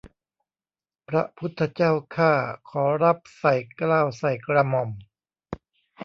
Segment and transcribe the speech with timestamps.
[1.09, 2.33] พระพุทธเจ้าข้า
[2.69, 4.89] ขอรับใส่เกล้าใส่กระหม่อม